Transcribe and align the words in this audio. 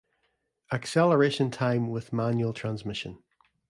Acceleration 0.71 1.51
time 1.51 1.87
with 1.87 2.11
manual 2.11 2.53
transmission. 2.53 3.21